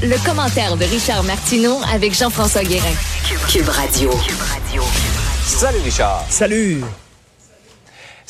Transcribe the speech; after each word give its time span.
Le 0.00 0.16
commentaire 0.24 0.76
de 0.76 0.84
Richard 0.84 1.24
Martineau 1.24 1.80
avec 1.92 2.14
Jean-François 2.14 2.62
Guérin. 2.62 2.94
Cube 3.48 3.68
Radio. 3.68 4.12
Salut 5.44 5.80
Richard. 5.84 6.24
Salut. 6.30 6.84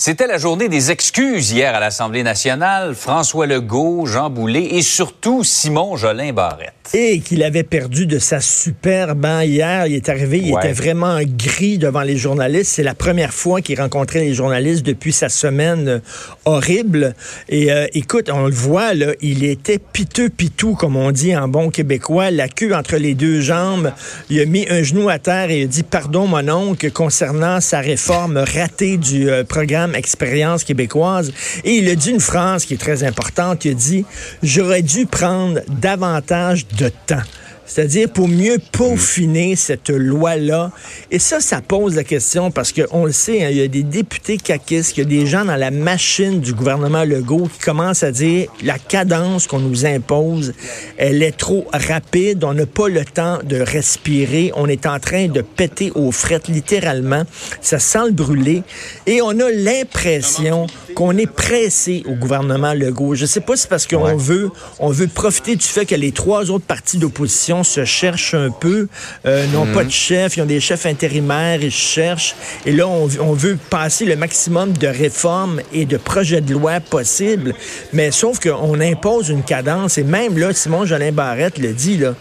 C'était 0.01 0.29
la 0.29 0.39
journée 0.39 0.69
des 0.69 0.93
excuses 0.93 1.51
hier 1.51 1.75
à 1.75 1.81
l'Assemblée 1.81 2.23
nationale. 2.23 2.95
François 2.95 3.49
Legault, 3.49 4.07
Jean 4.07 4.31
Boulet 4.31 4.77
et 4.77 4.83
surtout 4.83 5.43
Simon 5.43 5.97
Jolin 5.97 6.33
Barrette. 6.33 6.73
Et 6.95 7.19
qu'il 7.19 7.43
avait 7.43 7.65
perdu 7.65 8.07
de 8.07 8.21
sa 8.21 8.41
superbe 8.41 9.25
hein, 9.27 9.43
hier. 9.43 9.89
Il 9.89 9.97
est 9.97 10.09
arrivé, 10.09 10.39
il 10.39 10.55
Ouais. 10.55 10.61
était 10.65 10.73
vraiment 10.73 11.19
gris 11.25 11.79
devant 11.79 12.03
les 12.03 12.17
journalistes. 12.17 12.71
C'est 12.77 12.85
la 12.85 12.95
première 12.95 13.35
fois 13.35 13.61
qu'il 13.61 13.79
rencontrait 13.81 14.21
les 14.21 14.35
journalistes 14.35 14.87
depuis 14.87 15.13
sa 15.13 15.29
semaine 15.29 15.89
euh, 15.89 15.99
horrible. 16.45 17.15
Et 17.49 17.73
euh, 17.73 17.89
écoute, 17.93 18.31
on 18.33 18.47
le 18.47 18.55
voit, 18.55 18.95
là, 18.95 19.09
il 19.21 19.43
était 19.45 19.79
piteux 19.81 20.29
pitou, 20.29 20.75
comme 20.77 20.95
on 20.97 21.11
dit 21.11 21.37
en 21.37 21.49
bon 21.49 21.71
québécois, 21.71 22.31
la 22.31 22.47
queue 22.49 22.73
entre 22.73 22.97
les 22.99 23.15
deux 23.17 23.41
jambes. 23.41 23.93
Il 24.31 24.41
a 24.41 24.47
mis 24.47 24.65
un 24.71 24.85
genou 24.85 25.09
à 25.09 25.19
terre 25.19 25.51
et 25.51 25.59
il 25.63 25.65
a 25.65 25.67
dit 25.67 25.83
pardon, 25.83 26.29
mon 26.29 26.49
oncle, 26.49 26.89
concernant 26.93 27.61
sa 27.61 27.81
réforme 27.81 28.39
ratée 28.39 28.97
du 28.97 29.29
euh, 29.29 29.43
programme 29.43 29.88
Expérience 29.95 30.65
québécoise. 30.65 31.33
Et 31.65 31.77
il 31.77 31.89
a 31.89 31.95
dit 31.95 32.11
une 32.11 32.21
phrase 32.21 32.65
qui 32.65 32.75
est 32.75 32.79
très 32.79 33.05
importante. 33.05 33.65
Il 33.65 33.73
a 33.73 33.75
dit, 33.75 34.05
j'aurais 34.43 34.83
dû 34.83 35.07
prendre 35.07 35.61
davantage 35.69 36.67
de 36.69 36.91
temps. 37.07 37.23
C'est-à-dire 37.69 38.11
pour 38.11 38.29
mieux 38.29 38.59
peaufiner 38.73 39.55
cette 39.55 39.91
loi-là. 39.91 40.73
Et 41.11 41.19
ça, 41.19 41.41
ça 41.41 41.61
pose 41.61 41.95
la 41.95 42.05
question 42.05 42.51
parce 42.51 42.73
qu'on 42.73 43.05
le 43.05 43.13
sait, 43.13 43.45
hein, 43.45 43.49
il 43.51 43.59
y 43.59 43.63
a 43.63 43.69
des 43.69 43.83
députés 43.83 44.39
caquistes, 44.39 44.97
il 44.97 45.01
y 45.01 45.03
a 45.03 45.07
des 45.07 45.27
gens 45.27 45.45
dans 45.45 45.57
la 45.57 45.71
machine 45.71 46.41
du 46.41 46.55
gouvernement 46.55 47.05
Legault 47.05 47.49
qui 47.53 47.59
commencent 47.61 48.03
à 48.03 48.11
dire 48.11 48.49
la 48.63 48.79
cadence 48.79 49.47
qu'on 49.47 49.61
nous 49.61 49.85
impose, 49.85 50.55
elle 50.97 51.23
est 51.23 51.37
trop 51.37 51.67
rapide, 51.73 52.43
on 52.43 52.55
n'a 52.55 52.67
pas 52.67 52.89
le 52.89 53.05
temps 53.05 53.39
de 53.45 53.61
respirer, 53.61 54.51
on 54.57 54.67
est 54.67 54.87
en 54.87 54.99
train 54.99 55.29
de 55.29 55.43
péter 55.43 55.93
aux 55.95 56.11
frettes 56.11 56.49
littéralement, 56.49 57.25
ça 57.61 57.79
sent 57.79 58.07
le 58.07 58.13
brûler. 58.13 58.63
Et 59.07 59.21
on 59.21 59.39
a 59.41 59.51
l'impression 59.51 60.67
qu'on 60.99 61.17
est 61.17 61.31
pressé 61.31 62.03
au 62.07 62.15
gouvernement 62.15 62.75
Legault. 62.75 63.15
Je 63.15 63.25
sais 63.25 63.41
pas 63.41 63.55
si 63.55 63.63
c'est 63.63 63.69
parce 63.69 63.87
qu'on 63.87 64.17
veut 64.17 64.51
on 64.81 64.91
veut 64.91 65.07
profiter 65.07 65.55
du 65.55 65.65
fait 65.65 65.87
que 65.87 65.95
les 65.95 66.11
trois 66.11 66.51
autres 66.51 66.65
partis 66.65 66.99
d'opposition 66.99 67.63
se 67.63 67.85
cherchent 67.85 68.35
un 68.35 68.51
peu, 68.51 68.89
euh, 69.25 69.47
n'ont 69.53 69.73
pas 69.73 69.85
de 69.85 69.91
chef, 69.91 70.37
ils 70.37 70.43
ont 70.43 70.47
des 70.47 70.59
chefs 70.59 70.87
intérimaires, 70.87 71.63
ils 71.63 71.71
cherchent. 71.71 72.35
Et 72.67 72.73
là, 72.73 72.89
on, 72.89 73.09
on 73.21 73.33
veut 73.33 73.57
passer 73.71 74.07
le 74.07 74.17
maximum 74.17 74.73
de 74.73 74.89
réformes 74.89 75.61
et 75.73 75.85
de 75.85 75.99
projets 75.99 76.41
de 76.41 76.53
loi 76.53 76.81
possibles. 76.81 77.55
Mais 77.93 78.11
sauf 78.11 78.41
qu'on 78.41 78.81
impose 78.81 79.29
une 79.29 79.45
cadence. 79.45 79.99
Et 79.99 80.05
même 80.05 80.37
là, 80.37 80.53
Simon 80.53 80.85
Jolin 80.85 81.13
Barrette 81.13 81.59
le 81.59 81.75
dit, 81.75 81.99
là, 81.99 82.17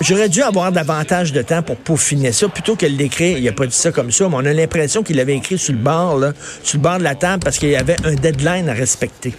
J'aurais 0.00 0.28
dû 0.28 0.42
avoir 0.42 0.72
davantage 0.72 1.32
de 1.32 1.42
temps 1.42 1.62
pour 1.62 1.76
peaufiner 1.76 2.32
ça 2.32 2.48
plutôt 2.48 2.76
que 2.76 2.86
de 2.86 2.96
l'écrire. 2.96 3.38
Il 3.38 3.48
a 3.48 3.52
pas 3.52 3.66
dit 3.66 3.76
ça 3.76 3.92
comme 3.92 4.10
ça, 4.10 4.28
mais 4.28 4.36
on 4.36 4.44
a 4.44 4.52
l'impression 4.52 5.02
qu'il 5.02 5.16
l'avait 5.16 5.36
écrit 5.36 5.58
sur 5.58 5.72
le 5.72 5.78
bord, 5.78 6.18
là, 6.18 6.32
sur 6.62 6.78
le 6.78 6.82
bord 6.82 6.98
de 6.98 7.04
la 7.04 7.14
table 7.14 7.42
parce 7.42 7.58
qu'il 7.58 7.70
y 7.70 7.76
avait 7.76 7.96
un 8.04 8.14
deadline 8.14 8.68
à 8.68 8.72
respecter. 8.72 9.34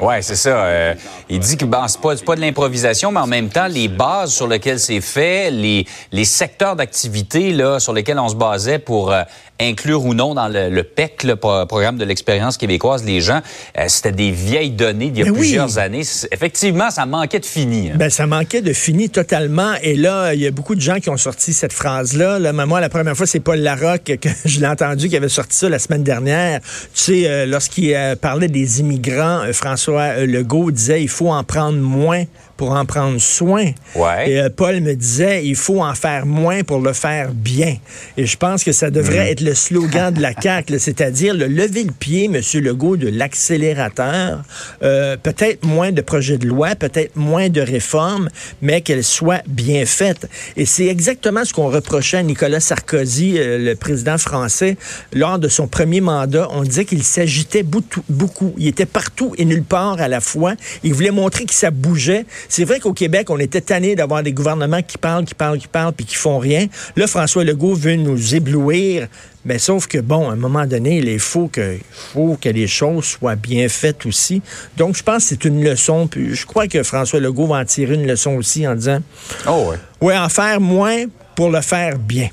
Ouais, 0.00 0.22
c'est 0.22 0.36
ça. 0.36 0.64
Euh, 0.64 0.94
il 1.28 1.40
dit 1.40 1.58
que 1.58 1.66
bon, 1.66 1.86
c'est 1.86 2.00
pas, 2.00 2.34
de 2.34 2.40
l'improvisation, 2.40 3.12
mais 3.12 3.20
en 3.20 3.26
même 3.26 3.50
temps, 3.50 3.66
les 3.66 3.88
bases 3.88 4.32
sur 4.32 4.48
lesquelles 4.48 4.80
c'est 4.80 5.02
fait, 5.02 5.50
les, 5.50 6.24
secteurs 6.24 6.74
d'activité 6.74 7.54
sur 7.78 7.92
lesquels 7.92 8.18
on 8.18 8.28
se 8.28 8.34
basait 8.34 8.78
pour 8.78 9.12
euh, 9.12 9.22
inclure 9.60 10.04
ou 10.04 10.14
non 10.14 10.34
dans 10.34 10.48
le, 10.48 10.68
le 10.70 10.82
PEC, 10.82 11.24
le 11.24 11.36
pro- 11.36 11.66
programme 11.66 11.96
de 11.98 12.04
l'expérience 12.04 12.56
québécoise, 12.56 13.04
les 13.04 13.20
gens, 13.20 13.40
euh, 13.78 13.84
c'était 13.88 14.12
des 14.12 14.30
vieilles 14.30 14.70
données 14.70 15.10
d'il 15.10 15.18
y 15.18 15.22
a 15.22 15.24
Mais 15.26 15.30
oui. 15.30 15.38
plusieurs 15.38 15.78
années. 15.78 16.02
Effectivement, 16.32 16.90
ça 16.90 17.06
manquait 17.06 17.40
de 17.40 17.46
fini. 17.46 17.90
hein. 17.90 17.94
Ben, 17.96 18.10
ça 18.10 18.26
manquait 18.26 18.62
de 18.62 18.72
fini 18.72 19.10
totalement. 19.10 19.74
Et 19.82 19.94
là, 19.96 20.32
il 20.34 20.40
y 20.40 20.46
a 20.46 20.50
beaucoup 20.50 20.74
de 20.74 20.80
gens 20.80 20.98
qui 21.00 21.10
ont 21.10 21.16
sorti 21.16 21.52
cette 21.52 21.72
phrase-là. 21.72 22.38
Là, 22.38 22.52
mais 22.52 22.66
moi, 22.66 22.80
la 22.80 22.88
première 22.88 23.16
fois, 23.16 23.26
c'est 23.26 23.40
Paul 23.40 23.58
Larocque 23.60 24.16
que 24.20 24.28
je 24.44 24.60
l'ai 24.60 24.66
entendu 24.66 25.08
qui 25.08 25.16
avait 25.16 25.28
sorti 25.28 25.56
ça 25.56 25.68
la 25.68 25.78
semaine 25.78 26.02
dernière. 26.02 26.60
Tu 26.62 26.66
sais, 26.94 27.28
euh, 27.28 27.46
lorsqu'il 27.46 27.94
euh, 27.94 28.16
parlait 28.16 28.48
des 28.48 28.80
immigrants, 28.80 29.40
François 29.52 30.24
Legault 30.26 30.70
disait 30.70 31.02
il 31.02 31.08
faut 31.08 31.30
en 31.30 31.44
prendre 31.44 31.78
moins 31.78 32.24
pour 32.60 32.72
en 32.72 32.84
prendre 32.84 33.18
soin. 33.18 33.72
Ouais. 33.94 34.32
Et 34.32 34.38
euh, 34.38 34.50
Paul 34.54 34.82
me 34.82 34.94
disait 34.94 35.46
il 35.46 35.56
faut 35.56 35.82
en 35.82 35.94
faire 35.94 36.26
moins 36.26 36.62
pour 36.62 36.80
le 36.80 36.92
faire 36.92 37.30
bien. 37.32 37.78
Et 38.18 38.26
je 38.26 38.36
pense 38.36 38.64
que 38.64 38.72
ça 38.72 38.90
devrait 38.90 39.30
être 39.30 39.40
le 39.40 39.54
slogan 39.54 40.12
de 40.12 40.20
la 40.20 40.34
CAQ, 40.38 40.78
c'est-à-dire 40.78 41.32
le 41.32 41.46
lever 41.46 41.84
le 41.84 41.92
pied, 41.92 42.28
Monsieur 42.28 42.60
Legault, 42.60 42.98
de 42.98 43.08
l'accélérateur. 43.08 44.42
Euh, 44.82 45.16
peut-être 45.16 45.64
moins 45.64 45.90
de 45.90 46.02
projets 46.02 46.36
de 46.36 46.46
loi, 46.46 46.74
peut-être 46.74 47.16
moins 47.16 47.48
de 47.48 47.62
réformes, 47.62 48.28
mais 48.60 48.82
qu'elles 48.82 49.04
soient 49.04 49.40
bien 49.48 49.86
faites. 49.86 50.28
Et 50.58 50.66
c'est 50.66 50.88
exactement 50.88 51.46
ce 51.46 51.54
qu'on 51.54 51.70
reprochait 51.70 52.18
à 52.18 52.22
Nicolas 52.22 52.60
Sarkozy, 52.60 53.38
euh, 53.38 53.56
le 53.56 53.74
président 53.74 54.18
français, 54.18 54.76
lors 55.14 55.38
de 55.38 55.48
son 55.48 55.66
premier 55.66 56.02
mandat. 56.02 56.46
On 56.50 56.62
disait 56.62 56.84
qu'il 56.84 57.04
s'agitait 57.04 57.62
beaucoup. 57.62 58.54
Il 58.58 58.66
était 58.66 58.84
partout 58.84 59.34
et 59.38 59.46
nulle 59.46 59.64
part 59.64 59.98
à 59.98 60.08
la 60.08 60.20
fois. 60.20 60.56
Il 60.84 60.92
voulait 60.92 61.10
montrer 61.10 61.46
que 61.46 61.54
ça 61.54 61.70
bougeait. 61.70 62.26
C'est 62.50 62.64
vrai 62.64 62.80
qu'au 62.80 62.92
Québec, 62.92 63.30
on 63.30 63.38
était 63.38 63.60
tanné 63.60 63.94
d'avoir 63.94 64.24
des 64.24 64.32
gouvernements 64.32 64.82
qui 64.82 64.98
parlent, 64.98 65.24
qui 65.24 65.36
parlent, 65.36 65.58
qui 65.58 65.68
parlent, 65.68 65.92
puis 65.92 66.04
qui 66.04 66.16
font 66.16 66.38
rien. 66.38 66.66
Là, 66.96 67.06
François 67.06 67.44
Legault 67.44 67.74
veut 67.74 67.94
nous 67.94 68.34
éblouir. 68.34 69.06
Mais 69.44 69.60
sauf 69.60 69.86
que, 69.86 69.98
bon, 69.98 70.28
à 70.28 70.32
un 70.32 70.36
moment 70.36 70.66
donné, 70.66 70.98
il 70.98 71.18
faut 71.20 71.46
que, 71.46 71.78
faut 71.92 72.36
que 72.40 72.48
les 72.48 72.66
choses 72.66 73.04
soient 73.04 73.36
bien 73.36 73.68
faites 73.68 74.04
aussi. 74.04 74.42
Donc, 74.76 74.96
je 74.96 75.02
pense 75.04 75.22
que 75.22 75.28
c'est 75.28 75.44
une 75.44 75.62
leçon. 75.62 76.08
Puis 76.08 76.34
je 76.34 76.44
crois 76.44 76.66
que 76.66 76.82
François 76.82 77.20
Legault 77.20 77.46
va 77.46 77.58
en 77.58 77.64
tirer 77.64 77.94
une 77.94 78.06
leçon 78.06 78.32
aussi 78.32 78.66
en 78.66 78.74
disant, 78.74 78.98
Oh 79.46 79.70
ouais. 79.70 79.76
ouais, 80.08 80.18
en 80.18 80.28
faire 80.28 80.60
moins 80.60 81.04
pour 81.36 81.50
le 81.50 81.60
faire 81.60 81.98
bien. 81.98 82.30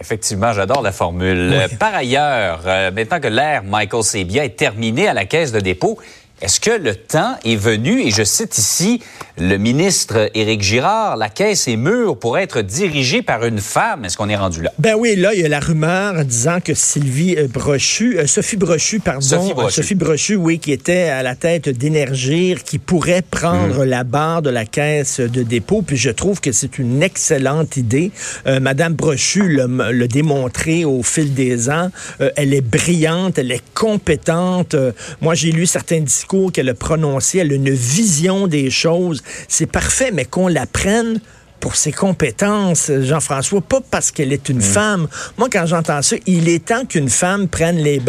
Effectivement, 0.00 0.52
j'adore 0.52 0.82
la 0.82 0.92
formule. 0.92 1.66
Par 1.80 1.96
ailleurs, 1.96 2.60
euh, 2.64 2.92
maintenant 2.92 3.18
que 3.18 3.26
l'ère 3.26 3.64
Michael 3.64 4.04
Sabia 4.04 4.44
est 4.44 4.56
terminée 4.56 5.08
à 5.08 5.12
la 5.12 5.24
caisse 5.24 5.50
de 5.50 5.58
dépôt, 5.58 5.98
est-ce 6.40 6.60
que 6.60 6.70
le 6.70 6.94
temps 6.94 7.36
est 7.44 7.56
venu, 7.56 8.00
et 8.02 8.10
je 8.10 8.22
cite 8.22 8.56
ici 8.58 9.00
le 9.38 9.56
ministre 9.56 10.30
Éric 10.34 10.62
Girard, 10.62 11.16
la 11.16 11.28
caisse 11.28 11.68
est 11.68 11.76
mûre 11.76 12.16
pour 12.18 12.38
être 12.38 12.62
dirigée 12.62 13.22
par 13.22 13.44
une 13.44 13.58
femme? 13.60 14.04
Est-ce 14.04 14.16
qu'on 14.16 14.28
est 14.28 14.36
rendu 14.36 14.62
là? 14.62 14.72
Ben 14.78 14.94
oui, 14.96 15.16
là, 15.16 15.34
il 15.34 15.40
y 15.40 15.44
a 15.44 15.48
la 15.48 15.60
rumeur 15.60 16.24
disant 16.24 16.58
que 16.60 16.74
Sylvie 16.74 17.36
euh, 17.36 17.46
Brochu, 17.48 18.18
euh, 18.18 18.26
Sophie 18.26 18.56
Brochu, 18.56 19.00
pardon, 19.00 19.20
Sophie 19.20 19.54
Brochu. 19.54 19.66
euh, 19.66 19.70
Sophie 19.70 19.94
Brochu, 19.94 20.34
oui, 20.36 20.58
qui 20.58 20.72
était 20.72 21.08
à 21.08 21.22
la 21.22 21.34
tête 21.34 21.68
d'Énergir, 21.68 22.62
qui 22.64 22.78
pourrait 22.78 23.22
prendre 23.22 23.84
Mm. 23.84 23.88
la 23.88 24.04
barre 24.04 24.42
de 24.42 24.50
la 24.50 24.64
caisse 24.64 25.20
de 25.20 25.42
dépôt. 25.42 25.82
Puis 25.82 25.96
je 25.96 26.10
trouve 26.10 26.40
que 26.40 26.52
c'est 26.52 26.78
une 26.78 27.02
excellente 27.02 27.76
idée. 27.76 28.10
Euh, 28.46 28.60
Madame 28.60 28.94
Brochu 28.94 29.48
l'a 29.48 30.06
démontré 30.06 30.84
au 30.84 31.02
fil 31.02 31.34
des 31.34 31.68
ans. 31.70 31.90
Euh, 32.20 32.30
elle 32.36 32.54
est 32.54 32.60
brillante, 32.60 33.38
elle 33.38 33.52
est 33.52 33.62
compétente. 33.74 34.74
Moi, 35.20 35.34
j'ai 35.34 35.52
lu 35.52 35.66
certains 35.66 36.00
discours 36.00 36.27
qu'elle 36.52 36.68
a 36.68 36.74
prononcés. 36.74 37.38
Elle 37.38 37.52
a 37.52 37.54
une 37.54 37.70
vision 37.70 38.46
des 38.46 38.70
choses. 38.70 39.22
C'est 39.48 39.66
parfait, 39.66 40.10
mais 40.12 40.24
qu'on 40.24 40.48
la 40.48 40.66
prenne 40.66 41.20
pour 41.60 41.76
ses 41.76 41.92
compétences, 41.92 42.90
Jean-François, 43.02 43.60
pas 43.60 43.80
parce 43.90 44.10
qu'elle 44.10 44.32
est 44.32 44.48
une 44.48 44.60
femme. 44.60 45.08
Moi, 45.36 45.48
quand 45.50 45.66
j'entends 45.66 46.02
ça, 46.02 46.16
il 46.26 46.48
est 46.48 46.64
temps 46.66 46.84
qu'une 46.84 47.08
femme 47.08 47.48
prenne 47.48 47.76
les. 47.76 48.00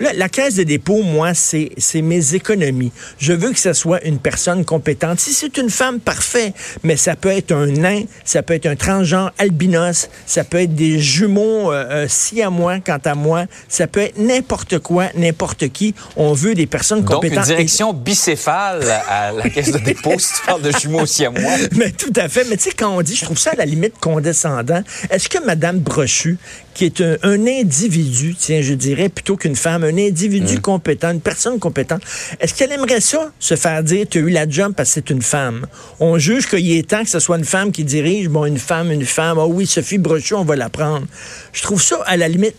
Là, 0.00 0.12
la 0.14 0.28
caisse 0.28 0.56
de 0.56 0.62
dépôt, 0.62 1.02
moi, 1.02 1.32
c'est 1.34 1.70
mes 2.02 2.34
économies. 2.34 2.92
Je 3.18 3.32
veux 3.32 3.52
que 3.52 3.58
ce 3.58 3.72
soit 3.72 4.02
une 4.04 4.18
personne 4.18 4.64
compétente. 4.64 5.20
Si 5.20 5.32
c'est 5.32 5.56
une 5.58 5.70
femme, 5.70 6.00
parfait, 6.00 6.52
mais 6.82 6.96
ça 6.96 7.16
peut 7.16 7.30
être 7.30 7.52
un 7.52 7.66
nain, 7.66 8.02
ça 8.24 8.42
peut 8.42 8.54
être 8.54 8.66
un 8.66 8.76
transgenre 8.76 9.32
albinos, 9.38 10.08
ça 10.26 10.44
peut 10.44 10.60
être 10.60 10.74
des 10.74 10.98
jumeaux 10.98 11.72
euh, 11.72 11.86
euh, 11.90 12.06
si 12.08 12.42
à 12.42 12.50
moi, 12.50 12.78
quant 12.80 12.98
à 13.04 13.14
moi, 13.14 13.44
ça 13.68 13.86
peut 13.86 14.00
être 14.00 14.18
n'importe 14.18 14.78
quoi, 14.78 15.06
n'importe 15.14 15.68
qui. 15.68 15.94
On 16.16 16.32
veut 16.32 16.54
des 16.54 16.66
personnes 16.66 17.00
Donc, 17.00 17.10
une 17.10 17.30
compétentes. 17.30 17.46
direction 17.46 17.92
bicéphale 17.92 18.82
à 19.08 19.32
la 19.32 19.48
caisse 19.50 19.72
de 19.72 19.78
dépôt, 19.78 20.18
si 20.18 20.32
tu 20.34 20.46
parles 20.46 20.62
de 20.62 20.72
jumeaux 20.72 21.02
aussi 21.02 21.24
à 21.24 21.30
moi. 21.30 21.52
Mais 21.76 21.90
tout 21.90 22.12
à 22.16 22.28
fait. 22.28 22.44
Mais 22.48 22.56
tu 22.56 22.64
sais, 22.64 22.72
quand 22.86 22.96
on 22.96 23.02
dit, 23.02 23.16
je 23.16 23.24
trouve 23.24 23.38
ça 23.38 23.50
à 23.50 23.56
la 23.56 23.64
limite 23.64 23.94
condescendant, 24.00 24.80
est-ce 25.10 25.28
que 25.28 25.44
Mme 25.44 25.80
Brochu, 25.80 26.38
qui 26.72 26.84
est 26.84 27.00
un, 27.00 27.46
individu, 27.46 28.36
tiens, 28.38 28.62
je 28.62 28.74
dirais, 28.74 29.08
plutôt 29.08 29.36
qu'une 29.36 29.56
femme, 29.56 29.82
un 29.82 29.98
individu 29.98 30.58
mm. 30.58 30.60
compétent, 30.60 31.10
une 31.10 31.20
personne 31.20 31.58
compétente, 31.58 32.02
est-ce 32.38 32.54
qu'elle 32.54 32.70
aimerait 32.70 33.00
ça, 33.00 33.32
se 33.40 33.56
faire 33.56 33.82
dire, 33.82 34.06
tu 34.08 34.18
as 34.18 34.20
eu 34.20 34.30
la 34.30 34.48
job 34.48 34.72
parce 34.76 34.90
que 34.90 34.94
c'est 34.94 35.10
une 35.10 35.22
femme? 35.22 35.66
On 35.98 36.16
juge 36.16 36.46
qu'il 36.46 36.70
est 36.70 36.88
temps 36.88 37.02
que 37.02 37.10
ce 37.10 37.18
soit 37.18 37.38
une 37.38 37.44
femme 37.44 37.72
qui 37.72 37.82
dirige, 37.82 38.28
bon, 38.28 38.44
une 38.44 38.58
femme, 38.58 38.92
une 38.92 39.04
femme, 39.04 39.38
oh 39.38 39.48
oui, 39.50 39.66
Sophie 39.66 39.98
Brochu, 39.98 40.34
on 40.34 40.44
va 40.44 40.54
la 40.54 40.68
prendre. 40.68 41.06
Je 41.52 41.62
trouve 41.62 41.82
ça 41.82 41.98
à 42.06 42.16
la 42.16 42.28
limite. 42.28 42.54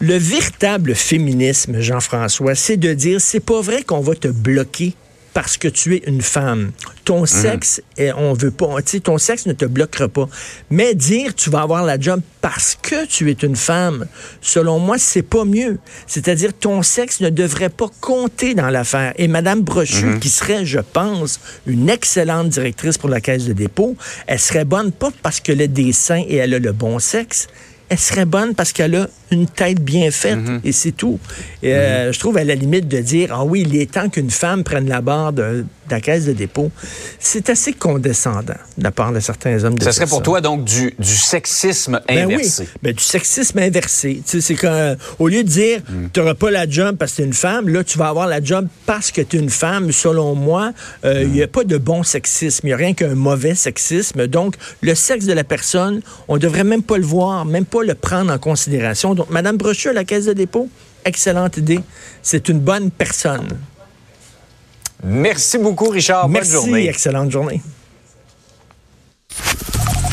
Le 0.00 0.16
véritable 0.16 0.96
féminisme, 0.96 1.80
Jean-François, 1.80 2.56
c'est 2.56 2.78
de 2.78 2.92
dire, 2.92 3.20
c'est 3.20 3.38
pas 3.38 3.60
vrai 3.60 3.84
qu'on 3.84 4.00
va 4.00 4.16
te 4.16 4.28
bloquer 4.28 4.94
parce 5.32 5.56
que 5.56 5.68
tu 5.68 5.96
es 5.96 6.02
une 6.06 6.22
femme. 6.22 6.72
Ton 7.04 7.20
mhm. 7.20 7.26
sexe, 7.26 7.82
on 8.16 8.32
veut 8.32 8.50
pas, 8.50 8.76
ton 9.02 9.18
sexe 9.18 9.46
ne 9.46 9.52
te 9.52 9.64
bloquera 9.64 10.08
pas. 10.08 10.28
Mais 10.70 10.94
dire 10.94 11.34
tu 11.34 11.50
vas 11.50 11.62
avoir 11.62 11.84
la 11.84 11.98
job 11.98 12.20
parce 12.40 12.76
que 12.80 13.06
tu 13.06 13.30
es 13.30 13.34
une 13.34 13.56
femme, 13.56 14.06
selon 14.40 14.78
moi, 14.78 14.96
c'est 14.98 15.22
pas 15.22 15.44
mieux. 15.44 15.78
C'est-à-dire 16.06 16.52
ton 16.52 16.82
sexe 16.82 17.20
ne 17.20 17.30
devrait 17.30 17.68
pas 17.68 17.88
compter 18.00 18.54
dans 18.54 18.70
l'affaire. 18.70 19.12
Et 19.16 19.28
Madame 19.28 19.60
Brochu, 19.60 20.06
mhm. 20.06 20.20
qui 20.20 20.28
serait, 20.28 20.64
je 20.64 20.80
pense, 20.80 21.40
une 21.66 21.88
excellente 21.88 22.48
directrice 22.48 22.98
pour 22.98 23.08
la 23.08 23.20
caisse 23.20 23.44
de 23.44 23.52
dépôt, 23.52 23.96
elle 24.26 24.38
serait 24.38 24.64
bonne 24.64 24.92
pas 24.92 25.10
parce 25.22 25.40
qu'elle 25.40 25.62
a 25.62 25.66
des 25.66 25.92
seins 25.92 26.24
et 26.26 26.36
elle 26.36 26.54
a 26.54 26.58
le 26.58 26.72
bon 26.72 26.98
sexe, 26.98 27.48
elle 27.88 27.98
serait 27.98 28.24
bonne 28.24 28.54
parce 28.54 28.72
qu'elle 28.72 28.94
a 28.94 29.08
une 29.30 29.46
tête 29.46 29.80
bien 29.80 30.10
faite 30.10 30.36
mhm. 30.36 30.60
et 30.64 30.72
c'est 30.72 30.92
tout. 30.92 31.18
Euh, 31.64 32.06
mhm. 32.06 32.12
Je 32.12 32.18
trouve 32.18 32.36
à 32.36 32.44
la 32.44 32.54
limite 32.54 32.88
de 32.88 32.98
dire 32.98 33.30
ah 33.32 33.44
oui, 33.44 33.64
il 33.66 33.76
est 33.76 33.90
temps 33.92 34.08
qu'une 34.08 34.30
femme 34.30 34.64
prenne 34.64 34.88
la 34.88 35.00
barre 35.00 35.32
de, 35.32 35.64
la 35.90 36.00
caisse 36.00 36.24
de 36.24 36.32
dépôt. 36.32 36.70
C'est 37.18 37.50
assez 37.50 37.72
condescendant 37.72 38.54
de 38.78 38.82
la 38.82 38.90
part 38.90 39.12
de 39.12 39.20
certains 39.20 39.64
hommes. 39.64 39.78
De 39.78 39.84
ça 39.84 39.92
serait 39.92 40.06
pour 40.06 40.22
toi 40.22 40.40
donc 40.40 40.64
du, 40.64 40.94
sexisme 41.02 42.00
inversé. 42.08 42.64
Ben 42.64 42.68
oui, 42.72 42.78
ben, 42.82 42.92
du 42.92 43.02
sexisme 43.02 43.58
inversé. 43.58 44.22
c'est 44.24 44.54
qu'au 44.54 45.28
lieu 45.28 45.42
de 45.42 45.48
dire 45.48 45.80
mhm. 45.88 46.10
tu 46.12 46.20
n'auras 46.20 46.34
pas 46.34 46.50
la 46.50 46.68
job 46.68 46.96
parce 46.96 47.12
que 47.12 47.16
tu 47.16 47.22
es 47.22 47.26
une 47.26 47.32
femme, 47.32 47.68
là 47.68 47.84
tu 47.84 47.98
vas 47.98 48.08
avoir 48.08 48.26
la 48.26 48.42
job 48.42 48.66
parce 48.86 49.10
que 49.10 49.20
tu 49.20 49.36
es 49.36 49.40
une 49.40 49.50
femme. 49.50 49.92
Selon 49.92 50.34
moi, 50.34 50.72
euh, 51.04 51.22
il 51.22 51.30
n'y 51.30 51.42
a 51.42 51.48
pas 51.48 51.64
de 51.64 51.76
bon 51.76 52.02
sexisme. 52.02 52.66
Il 52.66 52.70
n'y 52.70 52.74
a 52.74 52.76
rien 52.76 52.94
qu'un 52.94 53.14
mauvais 53.14 53.54
sexisme. 53.54 54.26
Donc 54.26 54.56
le 54.82 54.94
sexe 54.94 55.26
de 55.26 55.32
la 55.32 55.44
personne, 55.44 56.00
on 56.28 56.38
devrait 56.38 56.64
même 56.64 56.82
pas 56.82 56.98
le 56.98 57.04
voir, 57.04 57.44
même 57.44 57.64
pas 57.64 57.82
le 57.82 57.94
prendre 57.94 58.32
en 58.32 58.38
considération. 58.38 59.14
Donc, 59.20 59.28
Mme 59.28 59.58
Brochu 59.58 59.90
à 59.90 59.92
la 59.92 60.04
Caisse 60.04 60.24
de 60.24 60.32
dépôt, 60.32 60.70
excellente 61.04 61.58
idée. 61.58 61.80
C'est 62.22 62.48
une 62.48 62.58
bonne 62.58 62.90
personne. 62.90 63.48
Merci 65.04 65.58
beaucoup, 65.58 65.90
Richard. 65.90 66.26
Bonne 66.26 66.42
journée. 66.42 66.88
excellente 66.88 67.30
journée. 67.30 67.60